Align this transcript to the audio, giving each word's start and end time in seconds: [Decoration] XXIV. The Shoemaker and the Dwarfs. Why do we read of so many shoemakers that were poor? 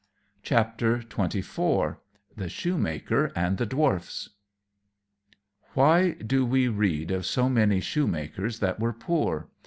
[Decoration] 0.41 1.03
XXIV. 1.07 1.97
The 2.35 2.49
Shoemaker 2.49 3.31
and 3.35 3.59
the 3.59 3.67
Dwarfs. 3.67 4.29
Why 5.75 6.13
do 6.13 6.43
we 6.43 6.67
read 6.67 7.11
of 7.11 7.27
so 7.27 7.47
many 7.47 7.81
shoemakers 7.81 8.61
that 8.61 8.79
were 8.79 8.93
poor? 8.93 9.47